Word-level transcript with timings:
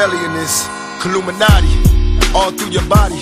Machiavellian 0.00 0.36
is 0.36 0.66
Illuminati 1.04 1.76
all 2.34 2.50
through 2.52 2.70
your 2.70 2.84
body. 2.88 3.20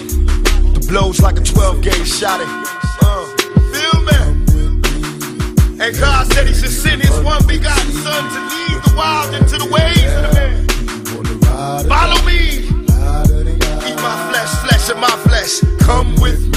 The 0.75 0.87
blows 0.88 1.21
like 1.21 1.37
a 1.37 1.43
12 1.43 1.82
gauge 1.82 2.06
shot. 2.06 2.38
Uh, 2.40 3.27
feel 3.74 3.98
me? 4.06 5.83
And 5.85 5.99
God 5.99 6.33
said 6.33 6.46
He 6.46 6.54
should 6.54 6.71
send 6.71 7.03
His 7.03 7.19
one 7.25 7.45
begotten 7.49 7.91
Son 7.91 8.22
to 8.30 8.41
lead 8.54 8.83
the 8.85 8.95
wild 8.96 9.35
into 9.35 9.59
the 9.59 9.67
ways 9.67 10.04
of 10.04 10.22
the 10.22 10.32
man. 10.38 11.88
Follow 11.88 12.25
me. 12.25 12.59
Eat 13.88 13.96
my 13.96 14.30
flesh, 14.30 14.54
flesh 14.62 14.88
of 14.88 14.98
my 14.98 15.10
flesh. 15.26 15.60
Come 15.80 16.14
with 16.20 16.46
me. 16.46 16.48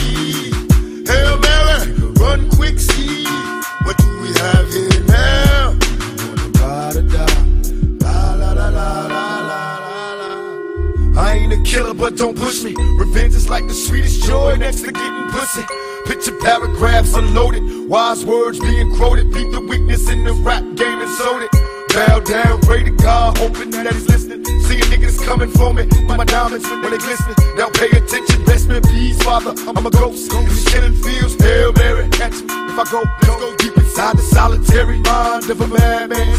Killer, 11.71 11.93
but 11.93 12.17
don't 12.17 12.37
push 12.37 12.63
me. 12.63 12.75
Revenge 12.99 13.33
is 13.33 13.49
like 13.49 13.65
the 13.67 13.73
sweetest 13.73 14.23
joy 14.23 14.57
next 14.57 14.81
to 14.81 14.91
getting 14.91 15.27
pussy. 15.31 15.63
Picture 16.05 16.35
paragraphs 16.41 17.13
unloaded, 17.15 17.63
wise 17.87 18.25
words 18.25 18.59
being 18.59 18.93
quoted. 18.97 19.31
Beat 19.31 19.49
the 19.51 19.61
weakness 19.61 20.09
in 20.09 20.25
the 20.25 20.33
rap 20.33 20.63
game 20.75 20.99
and 20.99 21.09
sold 21.11 21.43
it. 21.43 21.51
Bow 21.95 22.19
down, 22.19 22.59
pray 22.61 22.83
to 22.83 22.91
God, 22.91 23.37
hoping 23.37 23.71
that 23.71 23.93
he's 23.93 24.07
listening. 24.07 24.43
Seeing 24.67 24.83
niggas 24.91 25.23
coming 25.25 25.49
for 25.49 25.73
me, 25.73 25.87
my 26.07 26.25
diamonds 26.25 26.67
when 26.67 26.91
they 26.91 26.97
glisten. 26.97 27.35
Now 27.55 27.69
pay 27.69 27.89
attention, 27.89 28.43
best 28.43 28.69
in 28.69 28.81
peace, 28.83 29.21
father. 29.23 29.53
I'm 29.67 29.85
a 29.85 29.91
ghost. 29.91 30.29
These 30.29 30.65
killing 30.67 30.95
fields, 30.95 31.41
Hail 31.41 31.71
Mary, 31.73 32.09
catch 32.09 32.33
me. 32.33 32.51
If 32.71 32.79
I 32.79 32.85
go, 32.91 33.03
let's 33.23 33.39
go 33.39 33.55
deep 33.55 33.77
inside 33.77 34.17
the 34.17 34.23
solitary 34.23 34.99
mind 34.99 35.49
of 35.49 35.61
a 35.61 35.67
madman. 35.67 36.35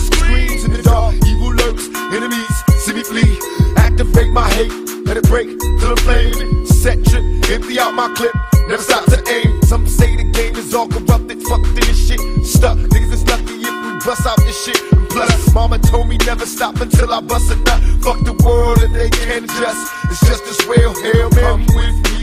Break 5.33 5.49
till 5.81 5.89
I'm 5.89 5.97
flaming. 6.05 6.67
Set 6.67 7.03
trip, 7.07 7.25
empty 7.49 7.81
out 7.81 7.95
my 7.95 8.13
clip, 8.15 8.35
never 8.69 8.83
stop 8.83 9.05
to 9.07 9.19
aim. 9.33 9.63
Some 9.63 9.87
say 9.89 10.15
the 10.15 10.25
game 10.25 10.55
is 10.57 10.75
all 10.75 10.87
corrupted, 10.87 11.43
fucked 11.49 11.69
in 11.69 11.75
this 11.89 12.07
shit. 12.07 12.21
Stuck, 12.45 12.77
niggas 12.93 13.13
is 13.17 13.25
lucky 13.27 13.57
if 13.69 13.75
we 13.85 13.91
bust 14.05 14.27
out 14.27 14.37
this 14.45 14.59
shit. 14.65 14.81
Plus, 15.09 15.55
mama 15.55 15.79
told 15.79 16.09
me 16.09 16.19
never 16.19 16.45
stop 16.45 16.77
until 16.83 17.11
I 17.15 17.21
bust 17.23 17.51
a 17.51 17.57
nut. 17.57 17.81
Fuck 18.05 18.21
the 18.29 18.37
world 18.45 18.83
and 18.83 18.95
they 18.95 19.09
can't 19.09 19.45
adjust. 19.45 19.83
It's 20.11 20.21
just 20.29 20.45
as 20.53 20.61
well, 20.69 20.93
Hail 21.01 21.31
Mary. 21.31 21.49
Come 21.49 21.65
with 21.81 21.97
me. 22.09 22.21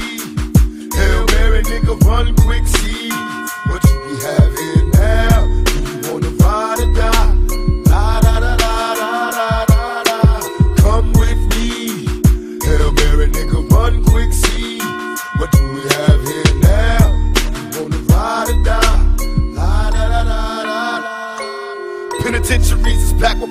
Hail 0.94 1.26
Mary, 1.34 1.64
nigga, 1.64 2.00
run 2.06 2.36
quick, 2.36 2.68
see 2.68 3.09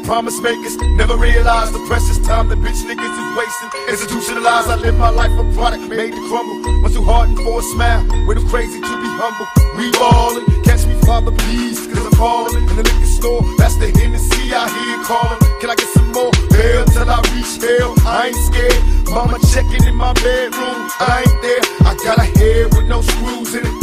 promise 0.08 0.40
makers. 0.40 0.74
Never 0.96 1.18
realize 1.18 1.70
the 1.70 1.84
precious 1.84 2.16
time 2.24 2.48
that 2.48 2.56
bitch 2.64 2.80
niggas 2.88 3.16
is 3.22 3.30
wasting. 3.36 3.68
Institutionalized, 3.92 4.68
I 4.72 4.76
live 4.76 4.96
my 4.96 5.10
life 5.10 5.30
a 5.36 5.44
product 5.52 5.84
made 5.84 6.16
to 6.16 6.22
crumble. 6.32 6.56
Was 6.82 6.94
too 6.94 7.04
hardened 7.04 7.36
for 7.36 7.60
a 7.60 7.62
smile, 7.76 8.00
way 8.26 8.34
too 8.34 8.48
crazy 8.48 8.80
to 8.80 8.94
be 9.04 9.10
humble. 9.20 9.46
We 9.76 9.92
ballin', 10.00 10.48
catch 10.64 10.86
me, 10.88 10.96
Father, 11.04 11.30
please, 11.44 11.86
cause 11.92 12.06
I'm 12.08 12.16
falling. 12.16 12.56
In 12.56 12.76
the 12.80 12.84
liquor 12.88 13.12
store, 13.20 13.44
that's 13.60 13.76
the 13.76 13.92
Hennessy 14.00 14.48
I 14.56 14.64
hear 14.72 14.96
callin'. 15.04 15.38
Can 15.60 15.68
I 15.68 15.76
get 15.76 15.90
some 15.92 16.10
more? 16.16 16.32
Hell 16.56 16.84
till 16.88 17.10
I 17.12 17.20
reach 17.36 17.52
hell, 17.60 17.92
I 18.08 18.32
ain't 18.32 18.40
scared. 18.48 18.80
Mama 19.12 19.36
checking 19.52 19.84
in 19.84 19.94
my 19.94 20.14
bedroom, 20.24 20.88
I 21.04 21.20
ain't 21.28 21.38
there. 21.44 21.62
I 21.84 21.92
got 22.00 22.16
a 22.16 22.24
head 22.40 22.72
with 22.72 22.88
no 22.88 23.02
screws 23.02 23.54
in 23.54 23.66
it. 23.66 23.77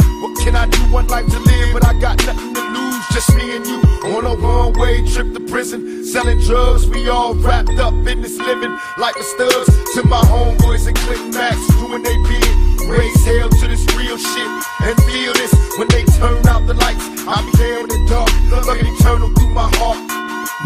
Trip 5.16 5.32
to 5.32 5.40
prison. 5.40 6.04
Selling 6.04 6.38
drugs, 6.40 6.86
we 6.86 7.08
all 7.08 7.34
wrapped 7.36 7.78
up 7.78 7.94
in 7.94 8.20
this 8.20 8.36
living 8.38 8.76
like 8.98 9.14
the 9.14 9.22
studs. 9.22 9.66
To 9.94 10.06
my 10.06 10.20
homeboys 10.28 10.86
and 10.86 10.96
Click 11.08 11.22
Max, 11.32 11.56
doing 11.80 12.02
they 12.02 12.16
bid. 12.28 12.54
Raise 12.86 13.24
hell 13.24 13.48
to 13.48 13.66
this 13.66 13.82
real 13.96 14.18
shit 14.18 14.50
and 14.84 14.94
feel 15.08 15.32
this 15.32 15.54
when 15.78 15.88
they 15.88 16.04
turn 16.20 16.46
out 16.46 16.66
the 16.66 16.74
lights. 16.74 17.02
I'll 17.26 17.42
be 17.46 17.52
there 17.56 17.80
in 17.80 17.88
the 17.88 18.06
dark, 18.10 18.30
looking 18.66 18.92
eternal 18.94 19.30
through 19.30 19.54
my 19.54 19.70
heart. 19.80 20.04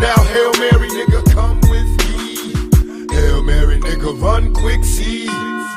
Now, 0.00 0.18
Hail 0.34 0.52
Mary, 0.58 0.88
nigga, 0.98 1.22
come 1.32 1.60
with 1.70 1.88
me. 2.10 3.14
Hail 3.14 3.44
Mary, 3.44 3.78
nigga, 3.78 4.20
run 4.20 4.52
quick, 4.52 4.82
see. 4.84 5.28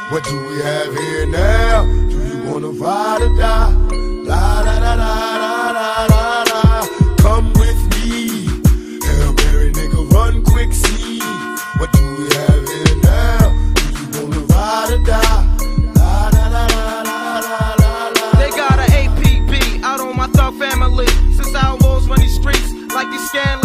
What 0.10 0.24
do 0.24 0.36
we 0.50 0.58
have 0.64 0.92
here 0.98 1.28
now? 1.28 1.86
Do 1.86 2.18
you 2.28 2.52
wanna 2.52 2.70
ride 2.70 3.13
like 23.34 23.63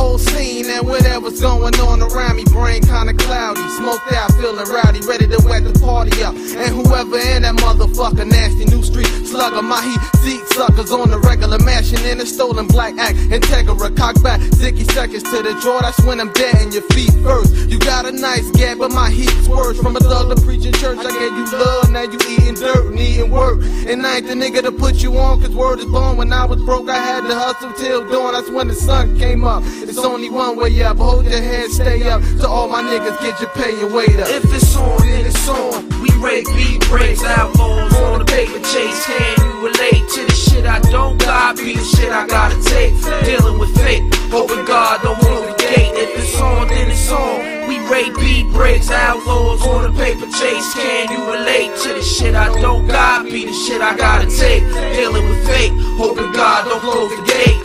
whole 0.00 0.18
scene 0.18 0.64
and 0.70 0.88
whatever's 0.88 1.40
going 1.40 1.76
on 1.80 2.00
around 2.00 2.36
me. 2.36 2.44
Brain 2.44 2.80
kinda 2.80 3.12
cloudy, 3.12 3.60
smoked 3.76 4.10
out, 4.12 4.32
feeling 4.40 4.68
rowdy, 4.72 5.00
ready 5.00 5.26
to 5.28 5.38
wet 5.44 5.62
the 5.64 5.78
party 5.78 6.14
up. 6.24 6.34
And 6.34 6.70
whoever 6.78 7.18
in 7.18 7.42
that 7.42 7.56
motherfucker, 7.56 8.26
nasty 8.26 8.64
new 8.64 8.82
street 8.82 9.10
slugger, 9.26 9.62
my 9.62 9.82
heat 9.84 10.00
seat 10.24 10.42
suckers 10.56 10.90
on 10.90 11.10
the 11.10 11.18
regular, 11.18 11.58
mashing 11.58 12.04
in 12.06 12.18
a 12.20 12.26
stolen 12.26 12.66
black 12.66 12.96
act. 12.98 13.16
Integra, 13.36 13.94
cock 13.94 14.16
back, 14.22 14.40
zicky 14.60 14.90
seconds 14.92 15.24
to 15.24 15.42
the 15.42 15.52
draw. 15.60 15.80
That's 15.80 16.00
when 16.04 16.18
I'm 16.18 16.32
dead 16.32 16.56
and 16.56 16.72
your 16.72 16.86
feet 16.94 17.12
first. 17.22 17.54
You 17.68 17.78
got 17.78 18.06
a 18.06 18.12
nice 18.12 18.50
gap, 18.52 18.78
but 18.78 18.90
my 18.92 19.10
heat's 19.10 19.48
worse. 19.48 19.78
From 19.78 19.96
a 19.96 20.00
thug 20.00 20.34
to 20.34 20.42
preaching 20.42 20.72
church, 20.72 20.98
I 20.98 21.12
gave 21.12 21.34
you 21.38 21.46
love, 21.52 21.90
now 21.90 22.02
you 22.02 22.18
eating 22.34 22.54
dirt, 22.54 22.94
needing 22.94 23.30
work. 23.30 23.58
And 23.90 24.06
I 24.06 24.16
ain't 24.16 24.26
the 24.26 24.34
nigga 24.34 24.62
to 24.62 24.72
put 24.72 24.96
you 25.04 25.18
on, 25.18 25.40
cause 25.42 25.50
word 25.50 25.78
is 25.78 25.84
born. 25.86 26.16
When 26.16 26.32
I 26.32 26.46
was 26.46 26.60
broke, 26.62 26.88
I 26.88 26.96
had 26.96 27.22
to 27.28 27.34
hustle 27.34 27.72
till 27.74 28.08
dawn. 28.10 28.32
That's 28.32 28.50
when 28.50 28.68
the 28.68 28.74
sun 28.74 29.18
came 29.18 29.44
up. 29.44 29.62
It's 29.90 29.98
only 29.98 30.30
one 30.30 30.56
way 30.56 30.70
up. 30.84 30.98
Hold 30.98 31.24
your 31.24 31.42
head, 31.42 31.68
stay 31.68 32.08
up. 32.08 32.22
To 32.22 32.46
all 32.46 32.68
my 32.68 32.80
niggas, 32.80 33.20
get 33.20 33.40
your 33.40 33.50
pay 33.50 33.74
and 33.82 33.92
wait 33.92 34.20
up. 34.20 34.28
If 34.28 34.44
it's 34.54 34.76
on, 34.76 34.98
then 35.02 35.26
it's 35.26 35.48
on. 35.48 35.82
We 36.00 36.08
rake 36.22 36.46
beat 36.54 36.86
breaks, 36.86 37.24
outlaws 37.24 37.92
on 37.96 38.20
the 38.20 38.24
paper 38.24 38.60
chase. 38.70 39.04
Can 39.04 39.34
you 39.42 39.66
relate 39.66 40.08
to 40.14 40.24
the 40.26 40.32
shit 40.32 40.64
I 40.64 40.78
don't 40.94 41.18
got? 41.18 41.56
Be 41.56 41.74
the 41.74 41.82
shit 41.82 42.12
I 42.12 42.24
gotta 42.28 42.62
take. 42.70 42.94
Dealing 43.24 43.58
with 43.58 43.74
fate, 43.82 44.14
hoping 44.30 44.64
God 44.64 45.02
don't 45.02 45.18
close 45.18 45.50
the 45.50 45.58
gate. 45.58 45.90
If 45.98 46.16
it's 46.22 46.40
on, 46.40 46.68
then 46.68 46.88
it's 46.88 47.10
on. 47.10 47.66
We 47.66 47.82
rake 47.90 48.14
beat 48.14 48.46
breaks, 48.52 48.92
outlaws 48.92 49.66
on 49.66 49.90
the 49.90 49.98
paper 49.98 50.30
chase. 50.38 50.72
Can 50.72 51.10
you 51.10 51.18
relate 51.34 51.74
to 51.82 51.94
the 51.94 52.02
shit 52.02 52.36
I 52.36 52.46
don't 52.62 52.86
got? 52.86 53.24
Be 53.24 53.44
the 53.44 53.52
shit 53.52 53.82
I 53.82 53.96
gotta 53.96 54.30
take. 54.30 54.62
Dealing 54.94 55.28
with 55.28 55.44
fate, 55.48 55.72
hoping 55.98 56.30
God 56.30 56.66
don't 56.66 56.80
close 56.80 57.10
the 57.10 57.26
gate. 57.26 57.59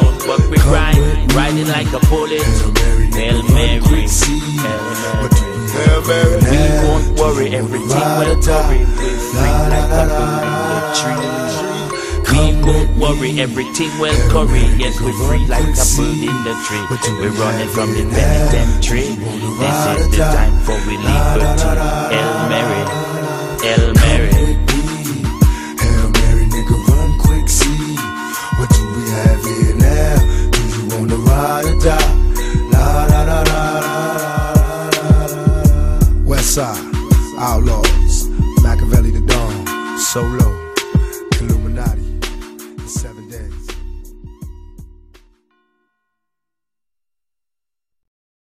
Load, 0.00 0.18
but 0.26 0.40
we 0.50 0.56
ride, 0.70 1.32
riding 1.34 1.68
like 1.68 1.88
a 1.92 2.00
bullet. 2.08 2.42
Hail 3.14 3.42
Mary, 3.54 4.06
Hail 4.06 4.84
Mary. 5.02 5.26
Hail 5.76 6.00
Mary, 6.06 6.36
We 6.50 6.58
won't 6.86 7.08
worry, 7.18 7.48
everything 7.54 8.06
will 8.18 8.36
worry. 8.46 8.80
We're 8.96 9.20
free 9.32 9.56
like 9.72 9.90
a 9.90 10.06
bird 10.06 10.44
in 10.44 10.60
the 10.72 10.80
tree. 11.00 11.26
We 12.32 12.42
won't 12.64 12.90
worry, 12.98 13.30
everything 13.40 13.92
will 13.98 14.18
curry. 14.30 14.66
Yes, 14.76 15.00
we're 15.00 15.12
free 15.26 15.46
like 15.46 15.64
a 15.64 15.84
bird 15.96 16.20
in 16.28 16.36
the 16.44 16.54
tree. 16.66 16.84
We're 17.20 17.36
running 17.40 17.68
from 17.68 17.88
the 17.92 18.04
penitentiary. 18.14 19.08
This 19.60 19.78
is 19.96 20.10
the 20.10 20.16
time 20.18 20.56
for 20.64 20.76
we 20.86 20.96
liberty. 20.98 21.65
West 40.16 40.40
Side, 40.40 40.65